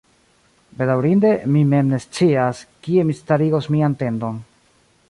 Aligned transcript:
Bedaŭrinde, 0.79 1.33
mi 1.57 1.61
mem 1.75 1.93
ne 1.97 2.01
scias, 2.07 2.65
kie 2.89 3.05
mi 3.11 3.19
starigos 3.23 3.71
mian 3.77 4.01
tendon. 4.03 4.43